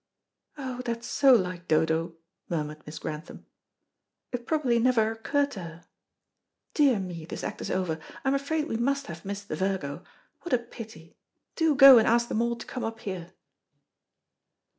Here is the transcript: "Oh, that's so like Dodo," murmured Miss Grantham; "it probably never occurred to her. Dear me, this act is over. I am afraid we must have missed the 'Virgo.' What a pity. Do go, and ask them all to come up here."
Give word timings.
"Oh, 0.57 0.81
that's 0.83 1.05
so 1.05 1.31
like 1.35 1.67
Dodo," 1.67 2.15
murmured 2.49 2.81
Miss 2.87 2.97
Grantham; 2.97 3.45
"it 4.31 4.47
probably 4.47 4.79
never 4.79 5.11
occurred 5.11 5.51
to 5.51 5.59
her. 5.61 5.85
Dear 6.73 6.99
me, 6.99 7.23
this 7.23 7.43
act 7.43 7.61
is 7.61 7.69
over. 7.69 7.99
I 8.25 8.29
am 8.29 8.33
afraid 8.33 8.65
we 8.67 8.77
must 8.77 9.05
have 9.05 9.23
missed 9.25 9.47
the 9.47 9.55
'Virgo.' 9.55 10.03
What 10.41 10.53
a 10.53 10.57
pity. 10.57 11.17
Do 11.55 11.75
go, 11.75 11.99
and 11.99 12.07
ask 12.07 12.29
them 12.29 12.41
all 12.41 12.55
to 12.55 12.65
come 12.65 12.83
up 12.83 13.01
here." 13.01 13.33